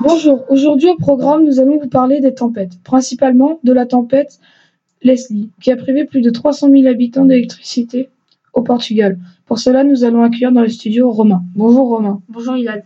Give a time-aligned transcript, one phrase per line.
[0.00, 4.38] Bonjour, aujourd'hui au programme, nous allons vous parler des tempêtes, principalement de la tempête
[5.02, 8.08] Leslie, qui a privé plus de 300 000 habitants d'électricité
[8.52, 9.18] au Portugal.
[9.46, 11.42] Pour cela, nous allons accueillir dans le studio Romain.
[11.54, 12.20] Bonjour Romain.
[12.28, 12.80] Bonjour Ilan.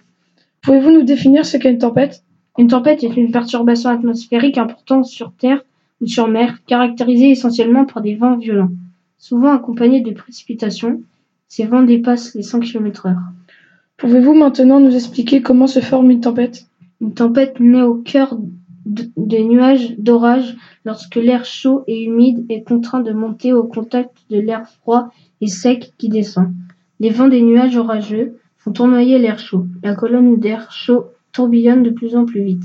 [0.63, 2.23] Pouvez-vous nous définir ce qu'est une tempête?
[2.59, 5.65] Une tempête est une perturbation atmosphérique importante sur Terre
[6.01, 8.71] ou sur mer, caractérisée essentiellement par des vents violents,
[9.19, 11.03] souvent accompagnés de précipitations.
[11.49, 13.17] Ces vents dépassent les 100 km/h.
[13.97, 16.67] Pouvez-vous maintenant nous expliquer comment se forme une tempête?
[17.01, 18.39] Une tempête naît au cœur
[18.87, 24.39] des nuages d'orage lorsque l'air chaud et humide est contraint de monter au contact de
[24.39, 26.49] l'air froid et sec qui descend.
[27.01, 29.67] Les vents des nuages orageux font tournoyer l'air chaud.
[29.83, 32.65] La colonne d'air chaud tourbillonne de plus en plus vite.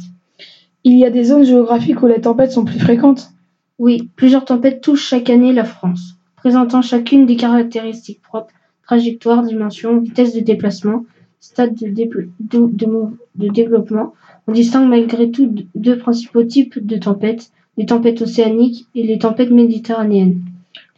[0.83, 3.31] Il y a des zones géographiques où les tempêtes sont plus fréquentes?
[3.79, 8.51] Oui, plusieurs tempêtes touchent chaque année la France, présentant chacune des caractéristiques propres,
[8.85, 11.05] trajectoire, dimension, vitesse de déplacement,
[11.39, 14.13] stade de, de développement.
[14.47, 19.51] On distingue malgré tout deux principaux types de tempêtes, les tempêtes océaniques et les tempêtes
[19.51, 20.41] méditerranéennes.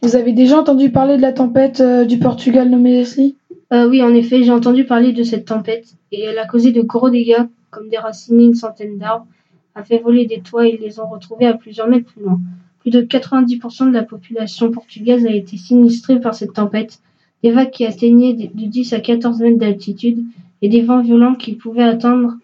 [0.02, 3.36] Vous avez déjà entendu parler de la tempête euh, du Portugal nommée Leslie?
[3.72, 6.82] Euh, Oui, en effet, j'ai entendu parler de cette tempête et elle a causé de
[6.82, 9.28] gros dégâts, comme déraciné une centaine d'arbres,
[9.76, 12.40] a fait voler des toits et les ont retrouvés à plusieurs mètres plus loin.
[12.86, 17.00] Plus de 90% de la population portugaise a été sinistrée par cette tempête,
[17.42, 20.22] des vagues qui atteignaient de 10 à 14 mètres d'altitude
[20.62, 22.34] et des vents violents qui pouvaient atteindre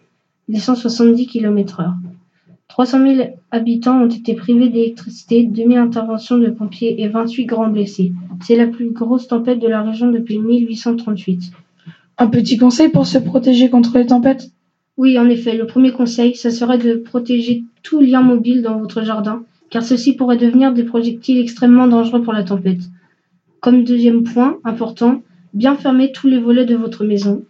[0.49, 1.93] les 170 km/h.
[2.67, 8.13] 300 000 habitants ont été privés d'électricité, 2000 interventions de pompiers et 28 grands blessés.
[8.45, 11.53] C'est la plus grosse tempête de la région depuis 1838.
[12.19, 14.51] Un petit conseil pour se protéger contre les tempêtes?
[14.97, 19.05] Oui, en effet, le premier conseil, ça serait de protéger tout lien mobile dans votre
[19.05, 22.83] jardin, car ceux-ci pourraient devenir des projectiles extrêmement dangereux pour la tempête.
[23.59, 25.23] Comme deuxième point important,
[25.55, 27.43] bien fermer tous les volets de votre maison.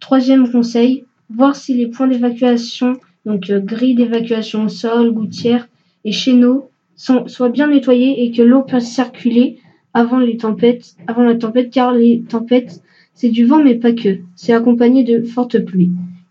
[0.00, 2.94] Troisième conseil, voir si les points d'évacuation
[3.26, 5.68] donc euh, grilles d'évacuation au sol, gouttières
[6.04, 9.58] et chéneaux sont, soient bien nettoyés et que l'eau puisse circuler
[9.94, 12.82] avant les tempêtes, avant la tempête, car les tempêtes,
[13.12, 14.20] c'est du vent mais pas que.
[14.34, 15.90] C'est accompagné de fortes pluies.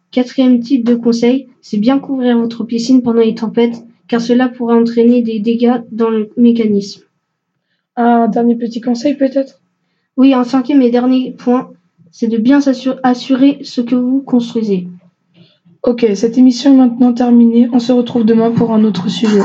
[0.09, 4.75] Quatrième type de conseil, c'est bien couvrir votre piscine pendant les tempêtes, car cela pourrait
[4.75, 7.03] entraîner des dégâts dans le mécanisme.
[7.95, 9.61] Un dernier petit conseil peut-être?
[10.17, 11.71] Oui, un cinquième et dernier point,
[12.11, 12.59] c'est de bien
[13.03, 14.89] assurer ce que vous construisez.
[15.83, 17.69] Ok, cette émission est maintenant terminée.
[17.71, 19.39] On se retrouve demain pour un autre sujet.